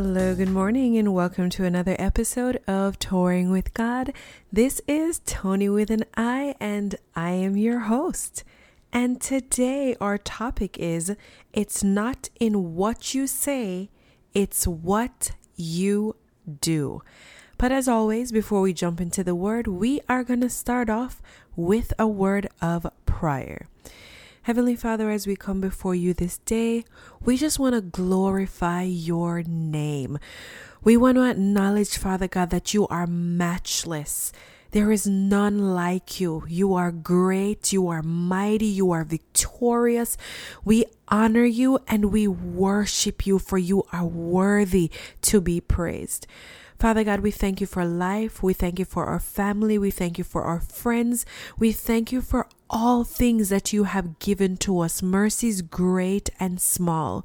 Hello, 0.00 0.32
good 0.32 0.50
morning, 0.50 0.96
and 0.96 1.12
welcome 1.12 1.50
to 1.50 1.64
another 1.64 1.96
episode 1.98 2.60
of 2.68 3.00
Touring 3.00 3.50
with 3.50 3.74
God. 3.74 4.12
This 4.52 4.80
is 4.86 5.18
Toni 5.26 5.68
with 5.68 5.90
an 5.90 6.04
I, 6.16 6.54
and 6.60 6.94
I 7.16 7.30
am 7.30 7.56
your 7.56 7.80
host. 7.80 8.44
And 8.92 9.20
today, 9.20 9.96
our 10.00 10.16
topic 10.16 10.78
is 10.78 11.16
It's 11.52 11.82
not 11.82 12.30
in 12.38 12.76
what 12.76 13.12
you 13.12 13.26
say, 13.26 13.90
it's 14.34 14.68
what 14.68 15.32
you 15.56 16.14
do. 16.60 17.02
But 17.58 17.72
as 17.72 17.88
always, 17.88 18.30
before 18.30 18.60
we 18.60 18.72
jump 18.72 19.00
into 19.00 19.24
the 19.24 19.34
word, 19.34 19.66
we 19.66 20.00
are 20.08 20.22
going 20.22 20.42
to 20.42 20.48
start 20.48 20.88
off 20.88 21.20
with 21.56 21.92
a 21.98 22.06
word 22.06 22.46
of 22.62 22.86
prayer. 23.04 23.66
Heavenly 24.48 24.76
Father, 24.76 25.10
as 25.10 25.26
we 25.26 25.36
come 25.36 25.60
before 25.60 25.94
you 25.94 26.14
this 26.14 26.38
day, 26.38 26.86
we 27.20 27.36
just 27.36 27.58
want 27.58 27.74
to 27.74 27.82
glorify 27.82 28.80
your 28.80 29.42
name. 29.42 30.18
We 30.82 30.96
want 30.96 31.18
to 31.18 31.28
acknowledge, 31.28 31.98
Father 31.98 32.28
God, 32.28 32.48
that 32.48 32.72
you 32.72 32.88
are 32.88 33.06
matchless. 33.06 34.32
There 34.70 34.90
is 34.90 35.06
none 35.06 35.74
like 35.74 36.18
you. 36.18 36.44
You 36.48 36.72
are 36.72 36.90
great. 36.90 37.74
You 37.74 37.88
are 37.88 38.02
mighty. 38.02 38.64
You 38.64 38.90
are 38.90 39.04
victorious. 39.04 40.16
We 40.64 40.86
honor 41.08 41.44
you 41.44 41.80
and 41.86 42.06
we 42.06 42.26
worship 42.26 43.26
you, 43.26 43.38
for 43.38 43.58
you 43.58 43.82
are 43.92 44.06
worthy 44.06 44.90
to 45.20 45.42
be 45.42 45.60
praised. 45.60 46.26
Father 46.78 47.04
God, 47.04 47.20
we 47.20 47.32
thank 47.32 47.60
you 47.60 47.66
for 47.66 47.84
life. 47.84 48.42
We 48.42 48.54
thank 48.54 48.78
you 48.78 48.86
for 48.86 49.04
our 49.04 49.20
family. 49.20 49.76
We 49.76 49.90
thank 49.90 50.16
you 50.16 50.24
for 50.24 50.44
our 50.44 50.60
friends. 50.60 51.26
We 51.58 51.72
thank 51.72 52.12
you 52.12 52.22
for 52.22 52.48
all 52.70 53.04
things 53.04 53.48
that 53.48 53.72
you 53.72 53.84
have 53.84 54.18
given 54.18 54.56
to 54.58 54.80
us, 54.80 55.02
mercies 55.02 55.62
great 55.62 56.28
and 56.38 56.60
small. 56.60 57.24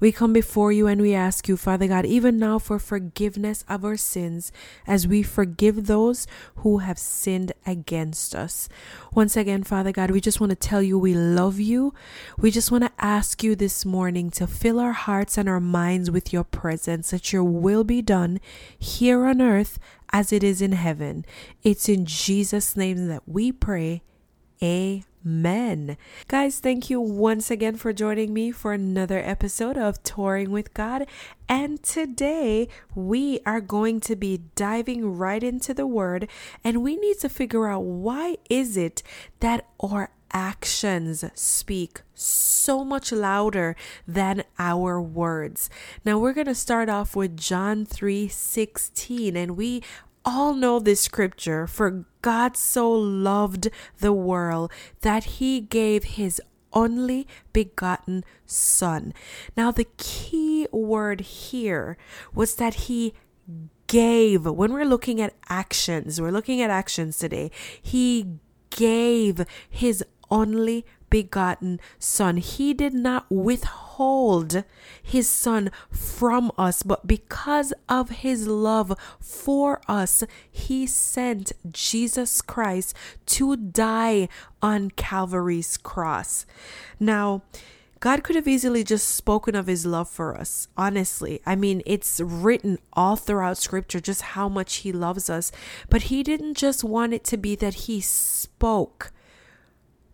We 0.00 0.12
come 0.12 0.32
before 0.32 0.70
you 0.70 0.86
and 0.86 1.00
we 1.00 1.14
ask 1.14 1.48
you, 1.48 1.56
Father 1.56 1.88
God, 1.88 2.04
even 2.04 2.38
now 2.38 2.58
for 2.58 2.78
forgiveness 2.78 3.64
of 3.68 3.84
our 3.84 3.96
sins 3.96 4.52
as 4.86 5.06
we 5.06 5.22
forgive 5.22 5.86
those 5.86 6.26
who 6.56 6.78
have 6.78 6.98
sinned 6.98 7.52
against 7.66 8.34
us. 8.34 8.68
Once 9.14 9.36
again, 9.36 9.62
Father 9.62 9.92
God, 9.92 10.10
we 10.10 10.20
just 10.20 10.40
want 10.40 10.50
to 10.50 10.56
tell 10.56 10.82
you 10.82 10.98
we 10.98 11.14
love 11.14 11.58
you. 11.58 11.94
We 12.36 12.50
just 12.50 12.70
want 12.70 12.84
to 12.84 12.92
ask 12.98 13.42
you 13.42 13.56
this 13.56 13.84
morning 13.84 14.30
to 14.32 14.46
fill 14.46 14.78
our 14.78 14.92
hearts 14.92 15.38
and 15.38 15.48
our 15.48 15.60
minds 15.60 16.10
with 16.10 16.32
your 16.32 16.44
presence, 16.44 17.10
that 17.10 17.32
your 17.32 17.44
will 17.44 17.84
be 17.84 18.02
done 18.02 18.40
here 18.78 19.24
on 19.26 19.40
earth 19.40 19.78
as 20.12 20.32
it 20.32 20.44
is 20.44 20.60
in 20.62 20.72
heaven. 20.72 21.24
It's 21.62 21.88
in 21.88 22.04
Jesus' 22.06 22.76
name 22.76 23.08
that 23.08 23.22
we 23.26 23.50
pray. 23.50 24.02
Amen. 24.62 25.96
Guys, 26.28 26.60
thank 26.60 26.88
you 26.88 27.00
once 27.00 27.50
again 27.50 27.76
for 27.76 27.92
joining 27.92 28.32
me 28.32 28.52
for 28.52 28.72
another 28.72 29.18
episode 29.18 29.76
of 29.76 30.02
Touring 30.04 30.50
with 30.50 30.72
God. 30.74 31.06
And 31.48 31.82
today 31.82 32.68
we 32.94 33.40
are 33.44 33.60
going 33.60 34.00
to 34.00 34.16
be 34.16 34.42
diving 34.54 35.16
right 35.16 35.42
into 35.42 35.74
the 35.74 35.86
word 35.86 36.28
and 36.62 36.82
we 36.82 36.96
need 36.96 37.18
to 37.20 37.28
figure 37.28 37.66
out 37.68 37.80
why 37.80 38.36
is 38.48 38.76
it 38.76 39.02
that 39.40 39.66
our 39.80 40.10
actions 40.32 41.24
speak 41.34 42.02
so 42.14 42.84
much 42.84 43.12
louder 43.12 43.76
than 44.06 44.44
our 44.58 45.00
words. 45.00 45.68
Now 46.04 46.18
we're 46.18 46.32
going 46.32 46.46
to 46.46 46.54
start 46.54 46.88
off 46.88 47.16
with 47.16 47.36
John 47.36 47.86
3:16 47.86 49.36
and 49.36 49.56
we 49.56 49.82
all 50.24 50.54
know 50.54 50.78
this 50.78 51.00
scripture 51.00 51.66
for 51.66 52.04
God 52.22 52.56
so 52.56 52.90
loved 52.90 53.68
the 53.98 54.12
world 54.12 54.72
that 55.02 55.24
he 55.24 55.60
gave 55.60 56.04
his 56.04 56.40
only 56.72 57.26
begotten 57.52 58.24
son. 58.46 59.12
Now, 59.56 59.70
the 59.70 59.86
key 59.96 60.66
word 60.72 61.20
here 61.20 61.96
was 62.34 62.56
that 62.56 62.74
he 62.74 63.14
gave. 63.86 64.44
When 64.44 64.72
we're 64.72 64.84
looking 64.84 65.20
at 65.20 65.34
actions, 65.48 66.20
we're 66.20 66.30
looking 66.30 66.60
at 66.60 66.70
actions 66.70 67.18
today. 67.18 67.50
He 67.80 68.38
gave 68.70 69.44
his 69.68 70.04
only 70.30 70.84
begotten 71.14 71.78
Son. 72.00 72.38
He 72.38 72.74
did 72.74 72.92
not 72.92 73.26
withhold 73.30 74.64
his 75.00 75.28
Son 75.28 75.70
from 75.88 76.50
us, 76.58 76.82
but 76.82 77.06
because 77.06 77.72
of 77.88 78.10
his 78.10 78.48
love 78.48 78.98
for 79.20 79.80
us, 79.86 80.24
he 80.50 80.88
sent 80.88 81.52
Jesus 81.70 82.42
Christ 82.42 82.96
to 83.26 83.54
die 83.54 84.28
on 84.60 84.90
Calvary's 84.90 85.76
cross. 85.76 86.46
Now, 86.98 87.42
God 88.00 88.24
could 88.24 88.34
have 88.34 88.48
easily 88.48 88.82
just 88.82 89.06
spoken 89.06 89.54
of 89.54 89.68
his 89.68 89.86
love 89.86 90.10
for 90.10 90.36
us, 90.36 90.66
honestly. 90.76 91.40
I 91.46 91.54
mean, 91.54 91.80
it's 91.86 92.18
written 92.18 92.80
all 92.92 93.14
throughout 93.14 93.58
scripture 93.58 94.00
just 94.00 94.22
how 94.34 94.48
much 94.48 94.78
he 94.78 94.90
loves 94.90 95.30
us. 95.30 95.52
But 95.88 96.02
he 96.10 96.24
didn't 96.24 96.54
just 96.54 96.82
want 96.82 97.14
it 97.14 97.22
to 97.26 97.36
be 97.36 97.54
that 97.54 97.74
he 97.86 98.00
spoke 98.00 99.12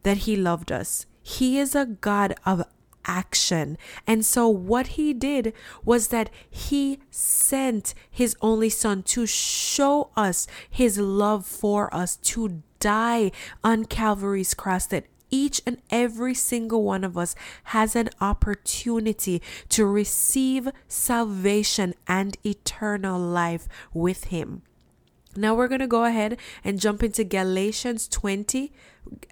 that 0.03 0.19
he 0.19 0.37
loved 0.37 0.72
us. 0.72 1.06
He 1.22 1.59
is 1.59 1.75
a 1.75 1.87
God 1.87 2.34
of 2.44 2.65
action. 3.05 3.78
And 4.06 4.25
so 4.25 4.49
what 4.49 4.88
he 4.88 5.12
did 5.12 5.53
was 5.84 6.09
that 6.09 6.31
he 6.49 7.00
sent 7.11 7.94
his 8.11 8.37
only 8.41 8.69
son 8.69 9.03
to 9.05 9.27
show 9.27 10.11
us 10.16 10.47
his 10.69 10.99
love 10.99 11.47
for 11.47 11.93
us, 11.94 12.16
to 12.16 12.62
die 12.78 13.33
on 13.62 13.84
Calvary's 13.84 14.55
cross 14.55 14.87
that 14.87 15.06
each 15.31 15.62
and 15.65 15.78
every 15.91 16.34
single 16.34 16.82
one 16.82 17.05
of 17.05 17.17
us 17.17 17.34
has 17.65 17.94
an 17.94 18.11
opportunity 18.21 19.41
to 19.69 19.87
receive 19.87 20.69
salvation 20.88 21.94
and 22.09 22.37
eternal 22.44 23.21
life 23.21 23.69
with 23.94 24.25
him. 24.25 24.62
Now 25.36 25.54
we're 25.54 25.68
going 25.68 25.80
to 25.80 25.86
go 25.86 26.04
ahead 26.04 26.38
and 26.64 26.80
jump 26.80 27.04
into 27.04 27.22
Galatians 27.22 28.08
20, 28.08 28.72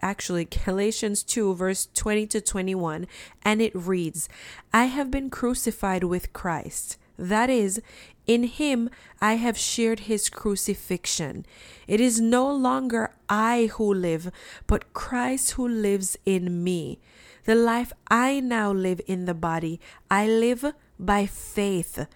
actually 0.00 0.44
Galatians 0.44 1.24
2, 1.24 1.54
verse 1.56 1.88
20 1.92 2.26
to 2.28 2.40
21, 2.40 3.08
and 3.42 3.60
it 3.60 3.74
reads, 3.74 4.28
I 4.72 4.84
have 4.84 5.10
been 5.10 5.28
crucified 5.28 6.04
with 6.04 6.32
Christ. 6.32 6.98
That 7.18 7.50
is, 7.50 7.82
in 8.28 8.44
him 8.44 8.90
I 9.20 9.34
have 9.34 9.58
shared 9.58 10.00
his 10.00 10.28
crucifixion. 10.28 11.44
It 11.88 12.00
is 12.00 12.20
no 12.20 12.48
longer 12.48 13.10
I 13.28 13.70
who 13.72 13.92
live, 13.92 14.30
but 14.68 14.92
Christ 14.92 15.52
who 15.52 15.66
lives 15.66 16.16
in 16.24 16.62
me. 16.62 17.00
The 17.44 17.56
life 17.56 17.92
I 18.08 18.38
now 18.38 18.72
live 18.72 19.00
in 19.08 19.24
the 19.24 19.34
body, 19.34 19.80
I 20.08 20.28
live 20.28 20.74
by 20.96 21.26
faith. 21.26 22.06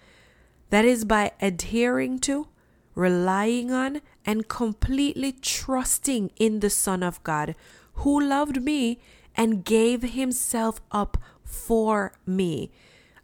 That 0.69 0.85
is, 0.85 1.03
by 1.03 1.31
adhering 1.41 2.19
to 2.19 2.47
relying 2.95 3.71
on, 3.71 4.01
and 4.25 4.47
completely 4.47 5.31
trusting 5.31 6.31
in 6.37 6.59
the 6.59 6.69
Son 6.69 7.03
of 7.03 7.23
God 7.23 7.55
who 7.95 8.19
loved 8.19 8.61
me 8.61 8.99
and 9.35 9.65
gave 9.65 10.01
himself 10.01 10.81
up 10.91 11.17
for 11.43 12.13
me. 12.25 12.71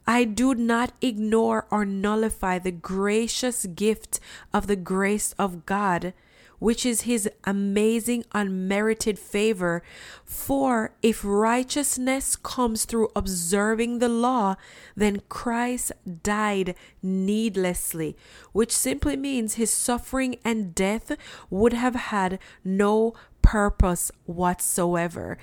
I 0.07 0.23
do 0.23 0.55
not 0.55 0.93
ignore 1.01 1.67
or 1.69 1.85
nullify 1.85 2.59
the 2.59 2.71
gracious 2.71 3.65
gift 3.67 4.19
of 4.51 4.67
the 4.67 4.75
grace 4.75 5.33
of 5.37 5.65
God 5.65 6.13
which 6.59 6.85
is 6.85 7.01
his 7.01 7.29
amazing 7.45 8.23
unmerited 8.33 9.17
favor. 9.17 9.81
For 10.23 10.93
if 11.01 11.23
righteousness 11.23 12.35
comes 12.35 12.85
through 12.85 13.09
observing 13.15 13.99
the 13.99 14.09
law, 14.09 14.55
then 14.95 15.21
Christ 15.29 15.91
died 16.23 16.75
needlessly, 17.01 18.15
which 18.51 18.75
simply 18.75 19.15
means 19.15 19.55
his 19.55 19.71
suffering 19.71 20.37
and 20.45 20.75
death 20.75 21.15
would 21.49 21.73
have 21.73 21.95
had 21.95 22.39
no 22.63 23.13
purpose 23.41 24.11
whatsoever. 24.25 25.37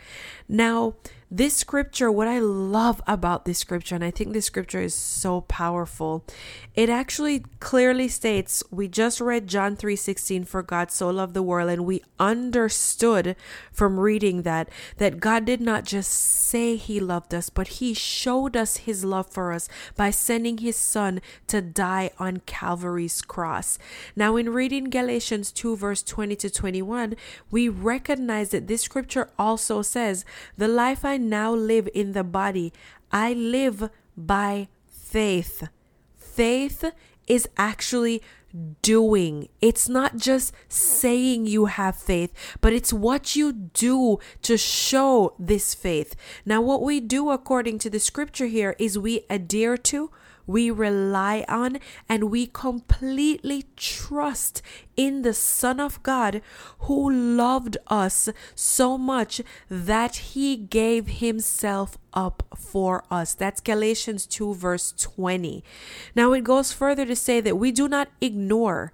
Now, 0.49 0.95
this 1.31 1.57
scripture, 1.57 2.11
what 2.11 2.29
I 2.29 2.39
love 2.39 3.03
about 3.07 3.45
this 3.45 3.59
scripture, 3.59 3.97
and 3.97 4.05
I 4.05 4.13
think 4.13 4.33
this 4.33 4.47
scripture 4.47 4.81
is 4.81 4.95
so 4.95 5.41
powerful, 5.43 6.25
it 6.75 6.89
actually 6.89 7.41
clearly 7.59 8.07
states, 8.07 8.63
we 8.71 8.87
just 8.87 9.21
read 9.21 9.49
John 9.49 9.77
3:16 9.77 10.45
for 10.45 10.63
God 10.63 10.93
so 10.93 11.11
loved 11.11 11.35
the 11.35 11.43
world 11.43 11.71
and 11.71 11.85
we 11.85 12.03
understood 12.21 13.35
from 13.73 13.99
reading 13.99 14.43
that 14.43 14.69
that 14.99 15.19
God 15.19 15.45
did 15.45 15.61
not 15.61 15.85
just 15.85 16.13
say 16.13 16.77
he 16.77 17.01
loved 17.01 17.35
us, 17.35 17.51
but 17.51 17.69
he 17.69 17.93
showed 17.93 18.57
us 18.57 18.79
his 18.79 19.05
love 19.05 19.29
for 19.29 19.53
us 19.53 19.69
by 19.97 20.11
sending 20.11 20.59
his 20.59 20.77
son 20.77 21.21
to 21.49 21.61
die 21.61 22.11
on 22.19 22.43
Calvary's 22.47 23.21
cross. 23.21 23.79
Now 24.15 24.37
in 24.37 24.51
reading 24.51 24.91
Galatians 24.91 25.51
2 25.51 25.77
verse 25.77 26.03
20 26.03 26.37
to 26.37 26.51
21, 26.51 27.17
we 27.51 27.69
recognize 27.69 28.51
that 28.51 28.69
this 28.69 28.83
scripture 28.83 29.31
also 29.39 29.83
says, 29.83 30.25
"The 30.57 30.69
life 30.69 31.05
I 31.05 31.16
now 31.19 31.53
live 31.53 31.89
in 31.95 32.13
the 32.13 32.25
body, 32.25 32.73
I 33.11 33.33
live 33.33 33.91
by 34.17 34.69
faith. 34.87 35.69
Faith 36.17 36.85
is 37.27 37.49
actually 37.57 38.23
doing. 38.83 39.49
It's 39.61 39.89
not 39.89 40.17
just 40.17 40.53
saying 40.69 41.47
you 41.47 41.67
have 41.67 41.97
faith, 41.97 42.33
but 42.61 42.73
it's 42.73 42.93
what 42.93 43.37
you 43.37 43.53
do 43.53 44.19
to 44.43 44.57
show 44.57 45.35
this 45.39 45.75
faith. 45.75 46.15
Now, 46.45 46.61
what 46.61 46.83
we 46.83 47.01
do 47.01 47.31
according 47.31 47.79
to 47.81 47.91
the 47.91 48.01
scripture 48.01 48.47
here 48.47 48.75
is 48.79 48.99
we 48.99 49.27
adhere 49.29 49.77
to, 49.79 50.11
we 50.47 50.71
rely 50.71 51.45
on, 51.49 51.79
and 52.09 52.31
we 52.31 52.47
completely 52.47 53.65
trust 53.77 54.63
in 54.97 55.23
the 55.23 55.35
Son 55.35 55.81
of 55.81 56.03
God 56.03 56.43
who 56.81 57.11
loved 57.11 57.77
us 57.89 58.29
so 58.55 58.97
much 58.97 59.41
that 59.69 60.17
he 60.17 60.57
gave 60.57 61.07
himself 61.07 61.99
up 62.13 62.43
for 62.57 63.05
us. 63.11 63.35
That's 63.35 63.61
Galatians 63.61 64.27
2, 64.27 64.55
verse 64.55 64.93
20. 64.93 65.63
Now 66.15 66.33
it 66.33 66.45
goes 66.45 66.73
further 66.73 67.05
to 67.05 67.17
say 67.17 67.41
that 67.41 67.57
we 67.57 67.73
do 67.73 67.89
not 67.89 68.09
ignore 68.21 68.93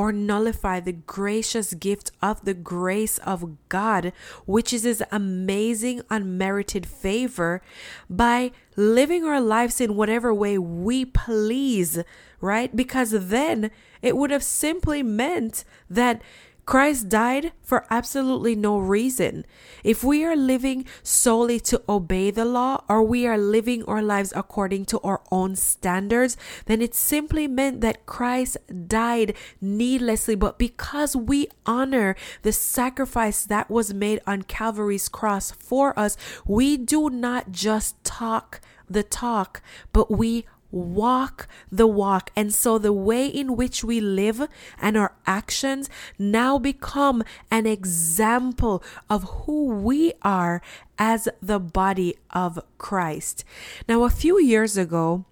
or 0.00 0.12
nullify 0.12 0.80
the 0.80 0.94
gracious 0.94 1.74
gift 1.74 2.10
of 2.22 2.42
the 2.46 2.54
grace 2.54 3.18
of 3.18 3.58
God, 3.68 4.14
which 4.46 4.72
is 4.72 4.84
His 4.84 5.04
amazing, 5.12 6.00
unmerited 6.08 6.86
favor, 6.86 7.60
by 8.08 8.50
living 8.76 9.24
our 9.24 9.42
lives 9.42 9.78
in 9.78 9.96
whatever 9.96 10.32
way 10.32 10.56
we 10.56 11.04
please, 11.04 12.02
right? 12.40 12.74
Because 12.74 13.10
then 13.10 13.70
it 14.00 14.16
would 14.16 14.30
have 14.30 14.42
simply 14.42 15.02
meant 15.02 15.64
that 15.90 16.22
Christ 16.70 17.08
died 17.08 17.50
for 17.64 17.84
absolutely 17.90 18.54
no 18.54 18.78
reason. 18.78 19.44
If 19.82 20.04
we 20.04 20.24
are 20.24 20.36
living 20.36 20.86
solely 21.02 21.58
to 21.66 21.82
obey 21.88 22.30
the 22.30 22.44
law 22.44 22.84
or 22.88 23.02
we 23.02 23.26
are 23.26 23.36
living 23.36 23.82
our 23.86 24.00
lives 24.00 24.32
according 24.36 24.84
to 24.94 25.00
our 25.00 25.20
own 25.32 25.56
standards, 25.56 26.36
then 26.66 26.80
it 26.80 26.94
simply 26.94 27.48
meant 27.48 27.80
that 27.80 28.06
Christ 28.06 28.56
died 28.86 29.34
needlessly. 29.60 30.36
But 30.36 30.60
because 30.60 31.16
we 31.16 31.48
honor 31.66 32.14
the 32.42 32.52
sacrifice 32.52 33.44
that 33.46 33.68
was 33.68 33.92
made 33.92 34.20
on 34.24 34.42
Calvary's 34.42 35.08
cross 35.08 35.50
for 35.50 35.98
us, 35.98 36.16
we 36.46 36.76
do 36.76 37.10
not 37.10 37.50
just 37.50 37.98
talk 38.04 38.60
the 38.88 39.02
talk, 39.02 39.60
but 39.92 40.08
we 40.08 40.46
walk 40.70 41.48
the 41.70 41.86
walk. 41.86 42.30
And 42.36 42.52
so 42.52 42.78
the 42.78 42.92
way 42.92 43.26
in 43.26 43.56
which 43.56 43.84
we 43.84 44.00
live 44.00 44.48
and 44.80 44.96
our 44.96 45.14
actions 45.26 45.88
now 46.18 46.58
become 46.58 47.22
an 47.50 47.66
example 47.66 48.82
of 49.08 49.24
who 49.44 49.66
we 49.66 50.12
are 50.22 50.62
as 50.98 51.28
the 51.40 51.58
body 51.58 52.16
of 52.30 52.58
Christ. 52.78 53.44
Now, 53.88 54.04
a 54.04 54.10
few 54.10 54.40
years 54.40 54.76
ago, 54.76 55.24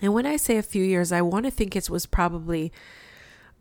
and 0.00 0.14
when 0.14 0.26
I 0.26 0.36
say 0.36 0.56
a 0.56 0.62
few 0.62 0.84
years, 0.84 1.12
I 1.12 1.22
want 1.22 1.44
to 1.44 1.50
think 1.50 1.74
it 1.74 1.90
was 1.90 2.06
probably 2.06 2.72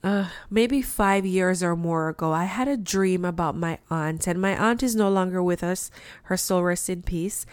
uh, 0.04 0.30
maybe 0.50 0.81
five 0.81 1.25
years 1.25 1.63
or 1.63 1.75
more 1.75 2.09
ago, 2.09 2.31
I 2.31 2.45
had 2.45 2.68
a 2.68 2.77
dream 2.77 3.25
about 3.25 3.57
my 3.57 3.80
aunt, 3.89 4.27
and 4.27 4.39
my 4.39 4.56
aunt 4.56 4.83
is 4.83 4.95
no 4.95 5.09
longer 5.09 5.42
with 5.42 5.63
us. 5.63 5.89
Her 6.24 6.38
soul 6.38 6.63
rests 6.63 6.88
in 6.88 7.01
peace. 7.01 7.45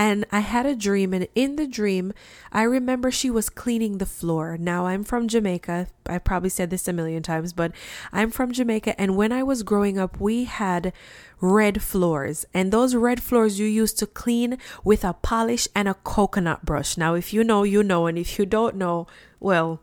And 0.00 0.24
I 0.30 0.40
had 0.40 0.64
a 0.64 0.76
dream, 0.76 1.12
and 1.12 1.26
in 1.34 1.56
the 1.56 1.66
dream, 1.66 2.12
I 2.52 2.62
remember 2.62 3.10
she 3.10 3.30
was 3.30 3.50
cleaning 3.50 3.98
the 3.98 4.06
floor. 4.06 4.56
Now, 4.56 4.86
I'm 4.86 5.02
from 5.02 5.26
Jamaica. 5.26 5.88
I 6.06 6.18
probably 6.18 6.50
said 6.50 6.70
this 6.70 6.86
a 6.86 6.92
million 6.92 7.20
times, 7.24 7.52
but 7.52 7.72
I'm 8.12 8.30
from 8.30 8.52
Jamaica. 8.52 8.98
And 8.98 9.16
when 9.16 9.32
I 9.32 9.42
was 9.42 9.64
growing 9.64 9.98
up, 9.98 10.20
we 10.20 10.44
had 10.44 10.92
red 11.40 11.82
floors, 11.82 12.46
and 12.54 12.70
those 12.70 12.94
red 12.94 13.20
floors 13.20 13.58
you 13.58 13.66
used 13.66 13.98
to 13.98 14.06
clean 14.06 14.56
with 14.84 15.04
a 15.04 15.14
polish 15.14 15.66
and 15.74 15.88
a 15.88 15.94
coconut 15.94 16.64
brush. 16.64 16.96
Now, 16.96 17.14
if 17.14 17.32
you 17.32 17.42
know, 17.42 17.64
you 17.64 17.82
know, 17.82 18.06
and 18.06 18.16
if 18.16 18.38
you 18.38 18.46
don't 18.46 18.76
know, 18.76 19.08
well, 19.40 19.80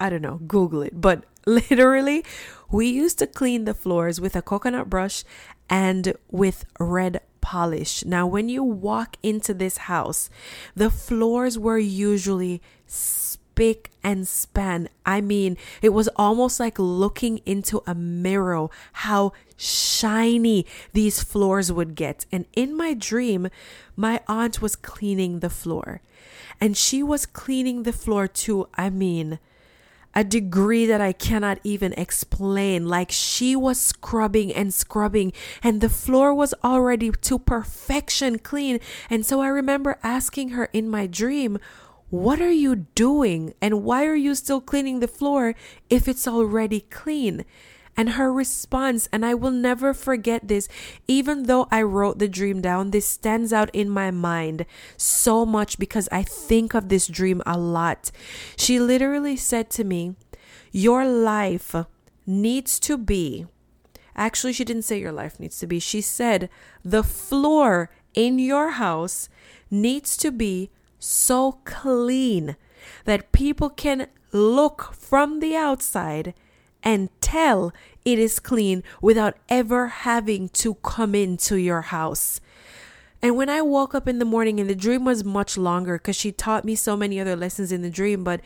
I 0.00 0.10
don't 0.10 0.22
know, 0.22 0.40
Google 0.46 0.82
it. 0.82 1.00
But 1.00 1.22
literally, 1.46 2.24
we 2.70 2.88
used 2.88 3.18
to 3.20 3.28
clean 3.28 3.64
the 3.64 3.74
floors 3.74 4.20
with 4.20 4.34
a 4.34 4.42
coconut 4.42 4.90
brush 4.90 5.22
and 5.70 6.14
with 6.30 6.64
red 6.80 7.20
polish. 7.46 8.04
Now, 8.04 8.26
when 8.26 8.48
you 8.48 8.64
walk 8.64 9.18
into 9.22 9.54
this 9.54 9.86
house, 9.86 10.28
the 10.74 10.90
floors 10.90 11.56
were 11.56 11.78
usually 11.78 12.60
spick 12.88 13.92
and 14.02 14.26
span. 14.26 14.88
I 15.06 15.20
mean, 15.20 15.56
it 15.80 15.90
was 15.90 16.08
almost 16.16 16.58
like 16.58 16.76
looking 16.76 17.38
into 17.46 17.84
a 17.86 17.94
mirror 17.94 18.66
how 19.06 19.32
shiny 19.56 20.66
these 20.92 21.22
floors 21.22 21.70
would 21.70 21.94
get. 21.94 22.26
And 22.32 22.46
in 22.56 22.76
my 22.76 22.94
dream, 22.94 23.48
my 23.94 24.20
aunt 24.26 24.60
was 24.60 24.74
cleaning 24.74 25.38
the 25.38 25.48
floor. 25.48 26.02
And 26.60 26.76
she 26.76 27.00
was 27.00 27.26
cleaning 27.26 27.84
the 27.84 27.92
floor 27.92 28.26
too. 28.26 28.66
I 28.74 28.90
mean, 28.90 29.38
a 30.16 30.24
degree 30.24 30.86
that 30.86 31.00
I 31.02 31.12
cannot 31.12 31.60
even 31.62 31.92
explain. 31.92 32.88
Like 32.88 33.12
she 33.12 33.54
was 33.54 33.78
scrubbing 33.78 34.52
and 34.52 34.72
scrubbing, 34.72 35.32
and 35.62 35.82
the 35.82 35.90
floor 35.90 36.32
was 36.34 36.54
already 36.64 37.12
to 37.12 37.38
perfection 37.38 38.38
clean. 38.38 38.80
And 39.10 39.26
so 39.26 39.40
I 39.42 39.48
remember 39.48 39.98
asking 40.02 40.48
her 40.50 40.70
in 40.72 40.88
my 40.88 41.06
dream, 41.06 41.58
What 42.08 42.40
are 42.40 42.50
you 42.50 42.86
doing? 42.96 43.52
And 43.60 43.84
why 43.84 44.06
are 44.06 44.16
you 44.16 44.34
still 44.34 44.62
cleaning 44.62 45.00
the 45.00 45.08
floor 45.08 45.54
if 45.90 46.08
it's 46.08 46.26
already 46.26 46.80
clean? 46.80 47.44
And 47.96 48.10
her 48.10 48.30
response, 48.30 49.08
and 49.10 49.24
I 49.24 49.32
will 49.34 49.50
never 49.50 49.94
forget 49.94 50.48
this, 50.48 50.68
even 51.08 51.44
though 51.44 51.66
I 51.70 51.80
wrote 51.82 52.18
the 52.18 52.28
dream 52.28 52.60
down, 52.60 52.90
this 52.90 53.06
stands 53.06 53.52
out 53.52 53.70
in 53.72 53.88
my 53.88 54.10
mind 54.10 54.66
so 54.98 55.46
much 55.46 55.78
because 55.78 56.08
I 56.12 56.22
think 56.22 56.74
of 56.74 56.88
this 56.88 57.06
dream 57.06 57.42
a 57.46 57.56
lot. 57.56 58.10
She 58.56 58.78
literally 58.78 59.36
said 59.36 59.70
to 59.70 59.84
me, 59.84 60.14
Your 60.72 61.06
life 61.06 61.74
needs 62.26 62.78
to 62.80 62.98
be. 62.98 63.46
Actually, 64.14 64.52
she 64.52 64.64
didn't 64.64 64.82
say 64.82 64.98
your 64.98 65.12
life 65.12 65.40
needs 65.40 65.58
to 65.58 65.66
be. 65.66 65.78
She 65.78 66.00
said, 66.00 66.50
The 66.84 67.02
floor 67.02 67.90
in 68.14 68.38
your 68.38 68.72
house 68.72 69.28
needs 69.70 70.16
to 70.18 70.30
be 70.30 70.70
so 70.98 71.60
clean 71.64 72.56
that 73.04 73.32
people 73.32 73.70
can 73.70 74.08
look 74.32 74.92
from 74.94 75.40
the 75.40 75.54
outside 75.54 76.34
and 76.86 77.10
tell 77.20 77.72
it 78.04 78.16
is 78.16 78.38
clean 78.38 78.84
without 79.02 79.36
ever 79.48 79.88
having 79.88 80.48
to 80.50 80.74
come 80.76 81.16
into 81.16 81.56
your 81.56 81.82
house. 81.82 82.40
And 83.20 83.36
when 83.36 83.50
I 83.50 83.60
woke 83.60 83.92
up 83.92 84.06
in 84.06 84.20
the 84.20 84.24
morning, 84.24 84.60
and 84.60 84.70
the 84.70 84.76
dream 84.76 85.04
was 85.04 85.24
much 85.24 85.58
longer 85.58 85.98
because 85.98 86.14
she 86.14 86.30
taught 86.30 86.64
me 86.64 86.76
so 86.76 86.96
many 86.96 87.18
other 87.18 87.34
lessons 87.34 87.72
in 87.72 87.82
the 87.82 87.90
dream, 87.90 88.22
but 88.22 88.40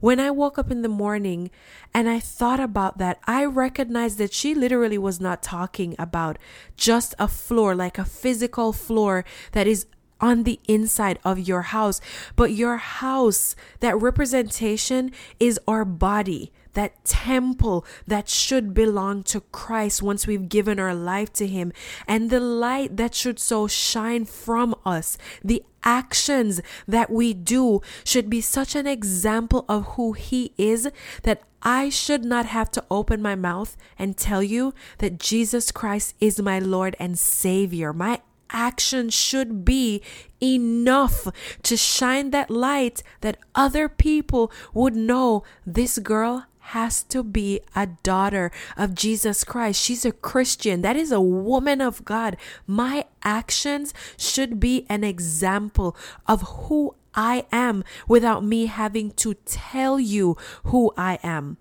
when 0.00 0.18
I 0.18 0.30
woke 0.30 0.58
up 0.58 0.70
in 0.70 0.80
the 0.80 0.88
morning 0.88 1.50
and 1.92 2.08
I 2.08 2.20
thought 2.20 2.58
about 2.58 2.96
that, 2.98 3.20
I 3.26 3.44
recognized 3.44 4.16
that 4.16 4.32
she 4.32 4.54
literally 4.54 4.98
was 4.98 5.20
not 5.20 5.42
talking 5.42 5.94
about 5.98 6.38
just 6.78 7.14
a 7.18 7.28
floor, 7.28 7.74
like 7.74 7.98
a 7.98 8.04
physical 8.06 8.72
floor 8.72 9.26
that 9.52 9.66
is 9.66 9.84
on 10.22 10.44
the 10.44 10.58
inside 10.66 11.18
of 11.22 11.38
your 11.38 11.62
house, 11.62 12.00
but 12.34 12.52
your 12.52 12.78
house, 12.78 13.54
that 13.80 14.00
representation 14.00 15.12
is 15.38 15.60
our 15.68 15.84
body 15.84 16.50
that 16.74 17.04
temple 17.04 17.84
that 18.06 18.28
should 18.28 18.74
belong 18.74 19.22
to 19.24 19.40
Christ 19.40 20.02
once 20.02 20.26
we've 20.26 20.48
given 20.48 20.78
our 20.78 20.94
life 20.94 21.32
to 21.34 21.46
Him, 21.46 21.72
and 22.06 22.30
the 22.30 22.40
light 22.40 22.96
that 22.96 23.14
should 23.14 23.38
so 23.38 23.66
shine 23.66 24.24
from 24.24 24.74
us, 24.84 25.16
the 25.42 25.64
actions 25.82 26.60
that 26.86 27.10
we 27.10 27.34
do 27.34 27.80
should 28.04 28.30
be 28.30 28.40
such 28.40 28.74
an 28.74 28.86
example 28.86 29.64
of 29.68 29.86
who 29.96 30.12
He 30.12 30.52
is 30.56 30.88
that 31.22 31.42
I 31.62 31.88
should 31.88 32.24
not 32.24 32.46
have 32.46 32.70
to 32.72 32.84
open 32.90 33.22
my 33.22 33.34
mouth 33.34 33.76
and 33.98 34.16
tell 34.16 34.42
you 34.42 34.74
that 34.98 35.18
Jesus 35.18 35.72
Christ 35.72 36.14
is 36.20 36.40
my 36.40 36.58
Lord 36.58 36.94
and 36.98 37.18
Savior. 37.18 37.92
My 37.92 38.20
action 38.50 39.08
should 39.10 39.64
be 39.64 40.02
enough 40.42 41.26
to 41.62 41.76
shine 41.76 42.30
that 42.30 42.50
light 42.50 43.02
that 43.22 43.38
other 43.54 43.88
people 43.88 44.52
would 44.74 44.94
know 44.94 45.42
this 45.66 45.98
girl 45.98 46.44
has 46.68 47.02
to 47.04 47.22
be 47.22 47.60
a 47.76 47.86
daughter 47.86 48.50
of 48.76 48.94
Jesus 48.94 49.44
Christ. 49.44 49.80
She's 49.82 50.04
a 50.04 50.12
Christian. 50.12 50.82
That 50.82 50.96
is 50.96 51.12
a 51.12 51.20
woman 51.20 51.80
of 51.80 52.04
God. 52.04 52.36
My 52.66 53.04
actions 53.22 53.92
should 54.16 54.58
be 54.58 54.86
an 54.88 55.04
example 55.04 55.96
of 56.26 56.42
who 56.66 56.94
I 57.14 57.46
am 57.52 57.84
without 58.08 58.44
me 58.44 58.66
having 58.66 59.12
to 59.12 59.34
tell 59.34 60.00
you 60.00 60.36
who 60.64 60.92
I 60.96 61.18
am. 61.22 61.58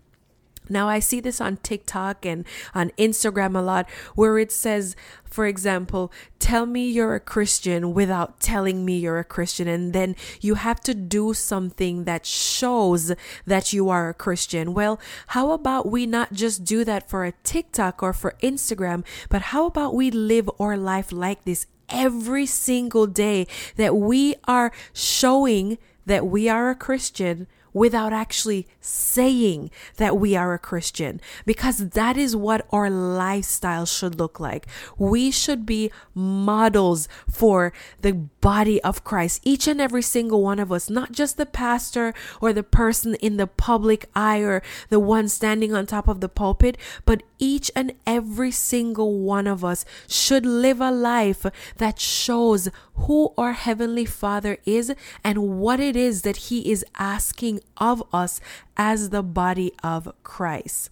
Now, 0.70 0.90
I 0.90 1.00
see 1.00 1.20
this 1.20 1.42
on 1.42 1.58
TikTok 1.58 2.26
and 2.26 2.46
on 2.74 2.92
Instagram 2.98 3.58
a 3.58 3.62
lot 3.62 3.90
where 4.16 4.38
it 4.38 4.52
says, 4.52 4.96
for 5.26 5.48
example, 5.48 6.12
tell 6.40 6.66
me 6.66 6.90
you're 6.90 7.16
a 7.16 7.20
Christian 7.20 7.94
without 7.94 8.40
telling 8.40 8.86
me 8.86 9.00
you're 9.00 9.20
a 9.20 9.24
Christian. 9.24 9.68
And 9.68 9.92
then 9.94 10.16
you 10.42 10.56
have 10.56 10.80
to 10.82 10.94
do 10.94 11.34
something 11.34 12.04
that 12.04 12.26
shows 12.26 13.14
that 13.46 13.74
you 13.74 13.90
are 13.90 14.10
a 14.10 14.14
Christian. 14.14 14.74
Well, 14.74 15.00
how 15.28 15.52
about 15.52 15.90
we 15.90 16.06
not 16.06 16.34
just 16.34 16.64
do 16.64 16.84
that 16.86 17.10
for 17.10 17.26
a 17.26 17.34
TikTok 17.44 18.04
or 18.04 18.14
for 18.14 18.36
Instagram, 18.44 19.04
but 19.30 19.42
how 19.54 19.66
about 19.66 19.96
we 19.96 20.12
live 20.12 20.50
our 20.60 20.78
life 20.78 21.12
like 21.12 21.46
this 21.46 21.66
every 21.90 22.46
single 22.46 23.08
day 23.08 23.48
that 23.76 23.96
we 23.96 24.36
are 24.46 24.72
showing 24.94 25.78
that 26.06 26.28
we 26.28 26.50
are 26.50 26.70
a 26.70 26.76
Christian 26.76 27.48
without 27.74 28.14
actually 28.14 28.68
saying 28.80 29.72
that 29.98 30.18
we 30.18 30.36
are 30.36 30.54
a 30.54 30.60
Christian 30.60 31.20
because 31.46 31.90
that 31.90 32.18
is 32.18 32.36
what 32.36 32.66
our 32.72 32.90
lifestyle 32.90 33.86
should 33.86 34.20
look 34.20 34.40
like. 34.40 34.68
We 34.98 35.32
should 35.32 35.66
be 35.66 35.92
models 36.14 37.08
for 37.30 37.74
the 38.02 38.14
body 38.14 38.82
of 38.84 39.04
Christ, 39.04 39.42
each 39.44 39.68
and 39.68 39.82
every 39.82 40.02
single 40.02 40.42
one 40.42 40.60
of 40.60 40.72
us, 40.72 40.90
not 40.90 41.12
just 41.12 41.38
the 41.38 41.46
pastor 41.46 42.14
or 42.42 42.54
the 42.54 42.64
person 42.64 43.16
in 43.16 43.38
the 43.38 43.48
public 43.48 44.10
eye 44.16 44.40
or 44.40 44.62
the 44.90 45.00
one 45.00 45.28
standing 45.28 45.74
on 45.74 45.86
top 45.86 46.08
of 46.08 46.20
the 46.22 46.30
pulpit, 46.30 46.78
but 47.06 47.24
each 47.44 47.70
and 47.76 47.92
every 48.08 48.52
single 48.52 49.20
one 49.20 49.48
of 49.48 49.66
us 49.66 49.84
should 50.08 50.46
live 50.46 50.80
a 50.80 50.90
life 50.90 51.46
that 51.76 52.00
shows 52.00 52.70
who 52.96 53.34
our 53.38 53.52
Heavenly 53.52 54.06
Father 54.06 54.60
is 54.66 54.96
and 55.26 55.60
what 55.60 55.82
it 55.82 55.98
is 55.98 56.22
that 56.22 56.48
He 56.48 56.72
is 56.72 56.86
asking 56.98 57.60
of 57.76 58.02
us 58.14 58.40
as 58.78 59.10
the 59.10 59.22
body 59.22 59.74
of 59.84 60.14
Christ. 60.24 60.90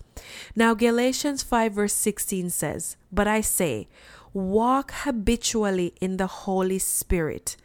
Now, 0.53 0.74
Galatians 0.74 1.41
5, 1.41 1.72
verse 1.72 1.93
16 1.93 2.50
says, 2.50 2.98
But 3.13 3.27
I 3.29 3.39
say, 3.39 3.88
walk 4.34 4.91
habitually 4.91 5.93
in 6.01 6.17
the 6.17 6.27
Holy 6.27 6.79
Spirit. 6.79 7.55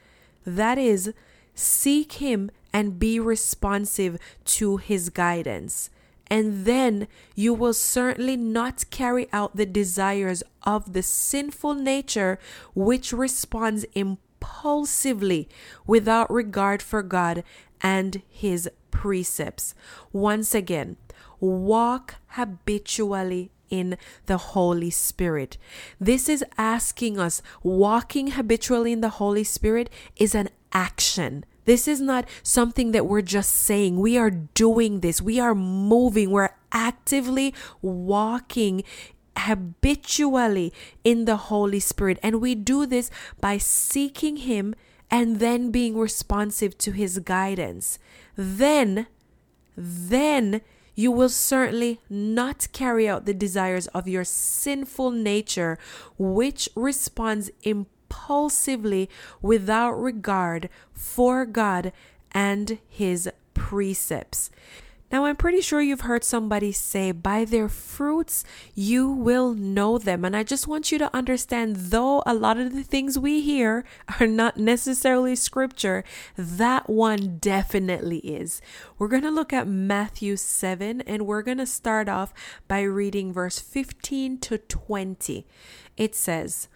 That 0.47 0.78
is, 0.78 1.12
seek 1.57 2.12
Him 2.14 2.52
and 2.73 3.00
be 3.00 3.19
responsive 3.19 4.16
to 4.45 4.76
His 4.76 5.11
guidance. 5.11 5.90
And 6.28 6.64
then 6.64 7.06
you 7.35 7.54
will 7.54 7.75
certainly 7.75 8.37
not 8.37 8.90
carry 8.90 9.28
out 9.33 9.56
the 9.56 9.66
desires 9.66 10.42
of 10.64 10.92
the 10.92 11.02
sinful 11.02 11.75
nature 11.75 12.38
which 12.75 13.12
responds 13.12 13.85
impulsively 13.95 15.49
without 15.87 16.30
regard 16.30 16.83
for 16.83 17.02
God 17.02 17.45
and 17.80 18.23
His 18.28 18.68
precepts. 18.90 19.75
Once 20.12 20.54
again, 20.54 20.97
walk 21.40 22.16
habitually 22.28 23.50
in 23.68 23.97
the 24.26 24.38
Holy 24.38 24.90
Spirit. 24.90 25.59
This 26.00 26.28
is 26.28 26.45
asking 26.56 27.18
us, 27.18 27.42
walking 27.62 28.33
habitually 28.33 28.92
in 28.92 29.00
the 29.00 29.11
Holy 29.11 29.45
Spirit 29.45 29.90
is 30.16 30.35
an 30.35 30.49
action. 30.73 31.45
This 31.66 31.87
is 31.87 32.00
not 32.00 32.26
something 32.42 32.92
that 32.92 33.06
we're 33.06 33.23
just 33.23 33.52
saying. 33.52 34.00
We 34.00 34.16
are 34.16 34.30
doing 34.30 35.00
this. 35.00 35.20
We 35.20 35.38
are 35.38 35.54
moving. 35.54 36.30
We're 36.30 36.54
actively 36.73 37.54
walking 37.82 38.82
habitually 39.37 40.73
in 41.04 41.26
the 41.26 41.37
Holy 41.37 41.80
Spirit. 41.80 42.18
And 42.23 42.40
we 42.40 42.54
do 42.54 42.87
this 42.87 43.11
by 43.40 43.58
seeking 43.58 44.38
Him 44.38 44.75
and 45.11 45.38
then 45.38 45.70
being 45.70 45.99
responsive 45.99 46.78
to 46.78 46.92
His 46.92 47.18
guidance. 47.18 47.99
Then, 48.37 49.06
then 49.76 50.62
you 50.94 51.12
will 51.12 51.28
certainly 51.28 52.00
not 52.08 52.68
carry 52.73 53.08
out 53.08 53.26
the 53.26 53.35
desires 53.35 53.87
of 53.88 54.08
your 54.08 54.25
sinful 54.25 55.11
nature, 55.11 55.78
which 56.16 56.68
responds 56.75 57.50
impulsively 57.62 57.95
without 59.42 59.92
regard 59.92 60.68
for 60.92 61.46
God 61.46 61.92
and 62.32 62.78
His 62.88 63.30
precepts. 63.54 64.50
Now, 65.12 65.26
I'm 65.26 65.37
pretty 65.37 65.61
sure 65.61 65.80
you've 65.80 66.00
heard 66.00 66.25
somebody 66.25 66.73
say, 66.73 67.12
by 67.12 67.44
their 67.44 67.68
fruits 67.68 68.44
you 68.75 69.08
will 69.08 69.54
know 69.54 69.99
them. 69.99 70.25
And 70.25 70.37
I 70.37 70.42
just 70.42 70.66
want 70.66 70.90
you 70.90 70.99
to 70.99 71.14
understand, 71.14 71.76
though 71.76 72.25
a 72.26 72.35
lot 72.35 72.58
of 72.58 72.75
the 72.75 72.82
things 72.82 73.16
we 73.16 73.40
hear 73.40 73.85
are 74.18 74.26
not 74.26 74.56
necessarily 74.56 75.37
scripture, 75.37 76.02
that 76.37 76.90
one 76.90 77.38
definitely 77.38 78.18
is. 78.18 78.61
We're 78.99 79.06
going 79.06 79.23
to 79.23 79.30
look 79.30 79.52
at 79.52 79.68
Matthew 79.68 80.37
7, 80.37 81.02
and 81.02 81.25
we're 81.25 81.42
going 81.42 81.58
to 81.58 81.66
start 81.66 82.08
off 82.08 82.35
by 82.66 82.82
reading 82.82 83.32
verse 83.32 83.61
15 83.61 84.38
to 84.38 84.58
20. 84.58 85.46
It 85.96 86.16
says, 86.16 86.68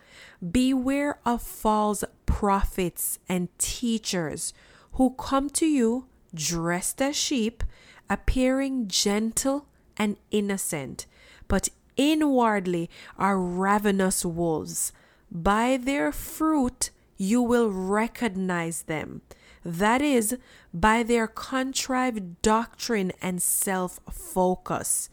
Beware 0.48 1.18
of 1.26 1.42
false 1.42 2.02
prophets 2.24 3.18
and 3.28 3.48
teachers 3.58 4.54
who 4.92 5.10
come 5.10 5.50
to 5.50 5.66
you 5.66 6.06
dressed 6.34 7.02
as 7.02 7.16
sheep 7.16 7.62
appearing 8.08 8.88
gentle 8.88 9.66
and 9.96 10.16
innocent, 10.30 11.06
but 11.46 11.68
inwardly 11.96 12.88
are 13.18 13.38
ravenous 13.38 14.24
wolves. 14.24 14.92
By 15.30 15.76
their 15.76 16.10
fruit 16.10 16.90
you 17.16 17.42
will 17.42 17.70
recognize 17.70 18.82
them. 18.82 19.20
That 19.62 20.00
is, 20.00 20.38
by 20.72 21.02
their 21.02 21.26
contrived 21.26 22.40
doctrine 22.40 23.12
and 23.20 23.42
self 23.42 24.00
focus. 24.10 25.10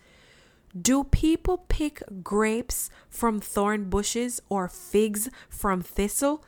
Do 0.81 1.03
people 1.05 1.65
pick 1.69 2.03
grapes 2.23 2.89
from 3.09 3.39
thorn 3.39 3.89
bushes 3.89 4.41
or 4.49 4.67
figs 4.67 5.29
from 5.49 5.81
thistle? 5.81 6.43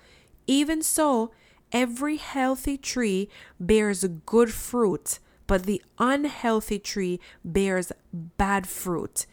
Even 0.48 0.82
so, 0.82 1.32
every 1.72 2.18
healthy 2.18 2.78
tree 2.78 3.30
bears 3.60 4.04
good 4.26 4.52
fruit 4.52 5.20
but 5.50 5.64
the 5.64 5.82
unhealthy 5.98 6.78
tree 6.78 7.20
bears 7.44 7.92
bad 8.14 8.68
fruit. 8.68 9.26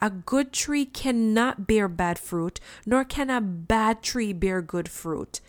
A 0.00 0.08
good 0.08 0.52
tree 0.52 0.84
cannot 0.84 1.66
bear 1.66 1.88
bad 1.88 2.16
fruit, 2.16 2.60
nor 2.86 3.04
can 3.04 3.28
a 3.28 3.40
bad 3.40 4.00
tree 4.00 4.32
bear 4.32 4.62
good 4.62 4.88
fruit. 4.88 5.40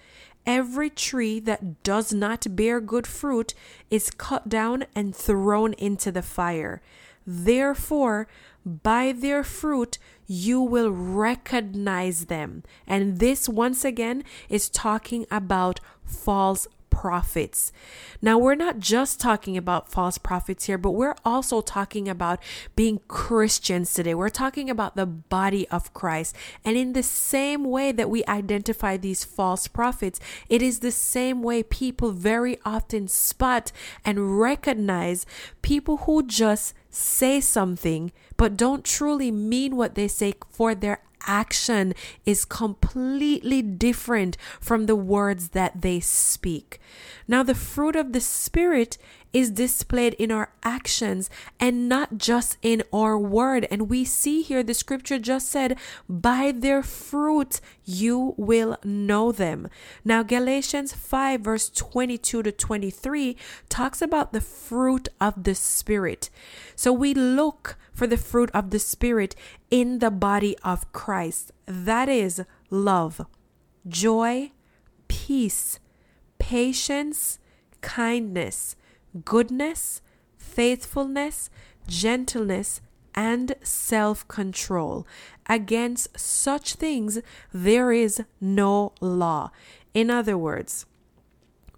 Every 0.43 0.89
tree 0.89 1.39
that 1.41 1.83
does 1.83 2.11
not 2.11 2.55
bear 2.55 2.81
good 2.81 3.05
fruit 3.05 3.53
is 3.91 4.09
cut 4.09 4.49
down 4.49 4.85
and 4.95 5.15
thrown 5.15 5.73
into 5.73 6.11
the 6.11 6.23
fire. 6.23 6.81
Therefore, 7.27 8.27
by 8.65 9.11
their 9.11 9.43
fruit 9.43 9.97
you 10.27 10.59
will 10.59 10.89
recognize 10.89 12.25
them. 12.25 12.63
And 12.87 13.19
this, 13.19 13.47
once 13.47 13.85
again, 13.85 14.23
is 14.49 14.69
talking 14.69 15.25
about 15.29 15.79
false 16.03 16.67
prophets. 16.95 17.73
Now, 18.21 18.37
we're 18.37 18.55
not 18.55 18.79
just 18.79 19.19
talking 19.19 19.57
about 19.57 19.91
false 19.91 20.17
prophets 20.17 20.63
here, 20.63 20.77
but 20.77 20.91
we're 20.91 21.15
also 21.25 21.59
talking 21.59 22.07
about 22.07 22.39
being 22.73 23.01
Christians 23.09 23.93
today. 23.93 24.15
We're 24.15 24.29
talking 24.29 24.69
about 24.69 24.95
the 24.95 25.05
body 25.05 25.67
of 25.67 25.93
Christ. 25.93 26.33
And 26.63 26.77
in 26.77 26.93
the 26.93 27.03
same 27.03 27.65
way 27.65 27.91
that 27.91 28.09
we 28.09 28.23
identify 28.29 28.95
these 28.95 29.25
false 29.25 29.67
prophets, 29.67 30.21
it 30.47 30.61
is 30.61 30.79
the 30.79 30.91
same 30.91 31.43
way 31.43 31.63
people 31.63 32.11
very 32.11 32.57
often 32.63 33.09
spot 33.09 33.73
and 34.05 34.39
recognize 34.39 35.25
people 35.61 35.97
who 35.97 36.23
just 36.23 36.73
say 36.89 37.41
something 37.41 38.13
but 38.37 38.55
don't 38.55 38.85
truly 38.85 39.31
mean 39.31 39.75
what 39.75 39.95
they 39.95 40.07
say 40.07 40.33
for 40.49 40.73
their 40.73 41.01
action 41.25 41.93
is 42.25 42.45
completely 42.45 43.61
different 43.61 44.37
from 44.59 44.85
the 44.85 44.95
words 44.95 45.49
that 45.49 45.81
they 45.81 45.99
speak. 45.99 46.79
Now, 47.27 47.43
the 47.43 47.55
fruit 47.55 47.95
of 47.95 48.13
the 48.13 48.21
Spirit 48.21 48.97
is 49.35 49.51
displayed 49.51 50.13
in 50.13 50.31
our 50.31 50.49
actions 50.63 51.29
and 51.59 51.89
not 51.89 52.17
just 52.17 52.57
in 52.61 52.81
our 52.93 53.19
word. 53.19 53.67
And 53.69 53.89
we 53.89 54.05
see 54.05 54.41
here 54.41 54.63
the 54.63 54.73
scripture 54.73 55.19
just 55.19 55.49
said, 55.49 55.77
By 56.07 56.53
their 56.55 56.81
fruit 56.81 57.59
you 57.83 58.33
will 58.37 58.77
know 58.85 59.33
them. 59.33 59.67
Now, 60.05 60.23
Galatians 60.23 60.93
5, 60.93 61.41
verse 61.41 61.69
22 61.69 62.43
to 62.43 62.51
23 62.53 63.35
talks 63.67 64.01
about 64.01 64.31
the 64.31 64.39
fruit 64.39 65.09
of 65.19 65.43
the 65.43 65.53
Spirit. 65.53 66.29
So 66.77 66.93
we 66.93 67.13
look 67.13 67.75
for 67.93 68.07
the 68.07 68.15
fruit 68.15 68.49
of 68.53 68.69
the 68.69 68.79
Spirit 68.79 69.35
in 69.69 69.99
the 69.99 70.11
body 70.11 70.55
of 70.63 70.89
Christ. 70.93 71.51
That 71.65 72.07
is 72.07 72.41
love, 72.69 73.19
joy, 73.85 74.53
peace, 75.09 75.79
patience, 76.39 77.39
kindness, 77.81 78.77
goodness, 79.23 80.01
faithfulness, 80.37 81.49
gentleness, 81.87 82.81
and 83.13 83.55
self 83.63 84.27
control. 84.27 85.07
Against 85.47 86.19
such 86.19 86.75
things 86.75 87.19
there 87.53 87.91
is 87.91 88.21
no 88.41 88.93
law. 88.99 89.51
In 89.93 90.09
other 90.09 90.37
words, 90.37 90.85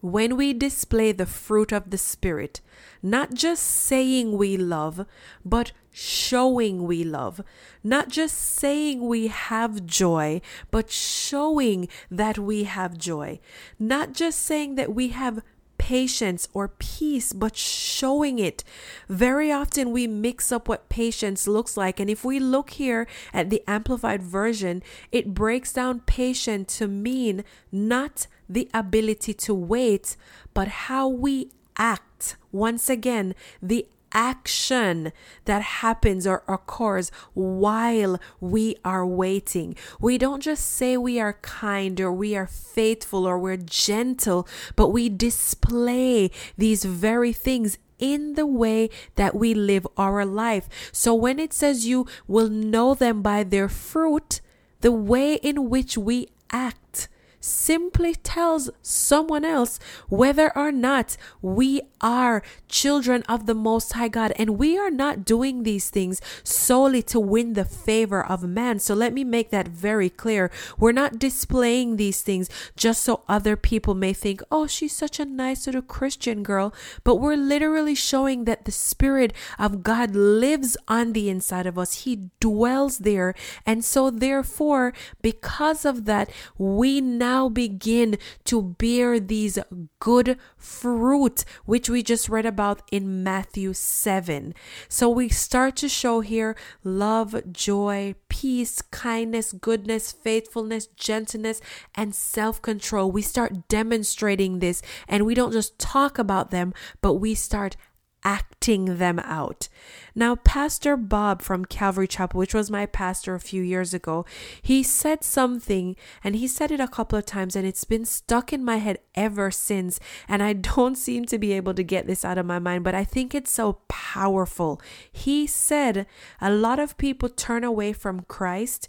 when 0.02 0.36
we 0.38 0.54
display 0.54 1.12
the 1.12 1.26
fruit 1.26 1.72
of 1.72 1.90
the 1.90 1.98
Spirit, 1.98 2.62
not 3.02 3.34
just 3.34 3.64
saying 3.64 4.38
we 4.38 4.56
love, 4.58 5.06
but 5.44 5.72
showing 5.92 6.84
we 6.84 7.04
love, 7.04 7.42
not 7.84 8.10
just 8.10 8.38
saying 8.38 9.06
we 9.08 9.28
have 9.28 9.86
joy, 9.86 10.40
but 10.70 10.92
showing 10.92 11.88
that 12.12 12.38
we 12.38 12.64
have 12.66 12.98
joy, 12.98 13.40
not 13.80 14.14
just 14.14 14.40
saying 14.40 14.76
that 14.76 14.94
we 14.94 15.10
have 15.10 15.42
patience 15.88 16.50
or 16.54 16.68
peace, 16.68 17.32
but 17.32 17.56
showing 17.56 18.40
it. 18.40 18.62
Very 19.08 19.54
often 19.54 19.94
we 19.94 20.06
mix 20.06 20.52
up 20.52 20.68
what 20.68 20.90
patience 20.90 21.48
looks 21.48 21.78
like. 21.78 21.98
And 22.02 22.10
if 22.10 22.26
we 22.26 22.42
look 22.42 22.72
here 22.72 23.08
at 23.34 23.50
the 23.50 23.64
Amplified 23.68 24.22
Version, 24.22 24.84
it 25.14 25.34
breaks 25.34 25.72
down 25.72 26.02
patience 26.02 26.78
to 26.80 26.90
mean 26.90 27.46
not 27.72 28.28
the 28.50 28.70
ability 28.74 29.34
to 29.34 29.54
wait, 29.54 30.18
but 30.54 30.68
how 30.68 31.08
we 31.08 31.52
act. 31.78 32.36
Once 32.52 32.90
again, 32.90 33.34
the 33.62 33.88
action 34.14 35.12
that 35.46 35.62
happens 35.62 36.26
or 36.26 36.44
occurs 36.48 37.12
while 37.34 38.20
we 38.40 38.76
are 38.84 39.06
waiting. 39.06 39.76
We 40.00 40.18
don't 40.18 40.42
just 40.42 40.70
say 40.70 40.98
we 40.98 41.20
are 41.20 41.34
kind 41.42 42.00
or 42.00 42.12
we 42.12 42.36
are 42.36 42.48
faithful 42.48 43.26
or 43.26 43.38
we're 43.38 43.58
gentle, 43.58 44.48
but 44.76 44.90
we 44.90 45.10
display 45.10 46.32
these 46.58 46.84
very 46.84 47.34
things 47.34 47.78
in 48.00 48.34
the 48.34 48.46
way 48.46 48.90
that 49.16 49.36
we 49.36 49.54
live 49.54 49.88
our 49.98 50.26
life. 50.26 50.70
So 50.92 51.14
when 51.16 51.40
it 51.40 51.54
says 51.54 51.88
you 51.88 52.06
will 52.28 52.50
know 52.50 52.94
them 52.94 53.22
by 53.22 53.44
their 53.44 53.70
fruit, 53.70 54.42
the 54.82 54.92
way 54.92 55.36
in 55.36 55.70
which 55.70 55.98
we 55.98 56.30
act 56.52 57.10
simply 57.48 58.14
tells 58.16 58.70
someone 58.82 59.46
else 59.46 59.80
whether 60.10 60.56
or 60.58 60.72
not 60.72 61.18
we 61.42 61.82
are 62.02 62.44
children 62.68 63.24
of 63.24 63.46
the 63.46 63.56
Most 63.56 63.94
High 63.94 64.08
God. 64.08 64.34
And 64.38 64.58
we 64.58 64.78
are 64.78 64.92
not 64.92 65.26
doing 65.26 65.64
these 65.64 65.90
things 65.90 66.22
solely 66.44 67.02
to 67.04 67.20
win 67.20 67.54
the 67.54 67.66
favor 67.66 68.24
of 68.24 68.44
man. 68.44 68.80
So 68.80 68.94
let 68.94 69.14
me 69.14 69.24
make 69.24 69.50
that 69.52 69.68
very 69.68 70.10
clear. 70.10 70.52
We're 70.78 70.92
not 70.92 71.20
displaying 71.20 71.96
these 71.96 72.22
things 72.22 72.50
just 72.76 73.04
so 73.04 73.24
other 73.28 73.56
people 73.56 73.94
may 73.94 74.14
think, 74.14 74.42
oh, 74.52 74.68
she's 74.68 74.96
such 74.96 75.20
a 75.20 75.26
nice 75.26 75.66
little 75.66 75.82
Christian 75.82 76.44
girl. 76.44 76.74
But 77.04 77.16
we're 77.16 77.38
literally 77.38 77.96
showing 77.96 78.46
that 78.46 78.66
the 78.66 78.72
Spirit 78.72 79.34
of 79.58 79.84
God 79.84 80.16
lives 80.16 80.78
on 80.88 81.14
the 81.14 81.30
inside 81.30 81.66
of 81.66 81.78
us, 81.78 82.06
He 82.06 82.30
dwells 82.40 83.00
there. 83.00 83.34
And 83.66 83.84
so, 83.84 84.10
therefore, 84.10 84.94
because 85.22 85.86
of 85.86 86.06
that, 86.06 86.30
we 86.58 87.02
now 87.02 87.37
begin 87.46 88.18
to 88.46 88.62
bear 88.62 89.20
these 89.20 89.60
good 90.00 90.38
fruit, 90.58 91.46
which 91.66 91.90
we 91.90 92.02
just 92.02 92.30
read 92.30 92.46
about 92.46 92.82
in 92.92 93.24
Matthew 93.24 93.74
7. 93.74 94.54
So 94.90 95.10
we 95.10 95.30
start 95.30 95.76
to 95.78 95.90
show 95.90 96.22
here 96.22 96.56
love, 96.84 97.36
joy, 97.52 98.16
peace, 98.30 98.82
kindness, 98.82 99.54
goodness, 99.54 100.12
faithfulness, 100.12 100.88
gentleness, 100.88 101.62
and 101.96 102.14
self 102.14 102.62
control. 102.62 103.12
We 103.12 103.22
start 103.22 103.68
demonstrating 103.68 104.60
this 104.60 104.82
and 105.08 105.26
we 105.26 105.36
don't 105.36 105.54
just 105.54 105.78
talk 105.80 106.18
about 106.18 106.52
them, 106.52 106.74
but 107.02 107.16
we 107.16 107.36
start 107.36 107.78
acting 108.24 108.98
them 108.98 109.20
out. 109.20 109.68
Now, 110.16 110.36
Pastor 110.36 110.98
Bob 110.98 111.42
from 111.42 111.66
Calvary 111.66 112.08
Chapel, 112.08 112.40
which 112.40 112.54
was 112.54 112.72
my 112.72 112.86
pastor 112.86 113.36
a 113.36 113.40
few 113.40 113.62
years 113.62 113.94
ago, 113.94 114.26
he 114.62 114.84
said 114.84 115.24
something 115.24 115.96
and 116.24 116.36
he 116.36 116.48
said 116.48 116.72
it 116.72 116.80
a 116.80 116.88
couple 116.88 117.18
of 117.18 117.26
times 117.26 117.56
and 117.56 117.66
it's 117.66 117.84
been 117.84 118.06
stuck 118.06 118.52
in 118.52 118.66
my 118.66 118.78
head 118.78 119.00
ever 119.16 119.52
since. 119.52 120.00
And 120.28 120.42
I 120.42 120.54
don't 120.78 120.96
seem 120.96 121.26
to 121.26 121.38
be 121.38 121.54
able 121.54 121.74
to 121.76 121.84
get 121.84 122.08
this 122.08 122.26
out 122.26 122.38
of 122.38 122.46
my 122.46 122.60
mind, 122.60 122.84
but 122.84 122.96
I 122.96 123.04
think 123.04 123.34
it's 123.34 123.52
so 123.52 123.80
powerful. 123.88 124.82
He 125.12 125.48
said 125.48 126.06
a 126.42 126.52
lot 126.52 126.80
of 126.80 126.98
people 126.98 127.30
turn 127.30 127.64
away 127.64 127.94
from 127.94 128.22
Christ 128.22 128.88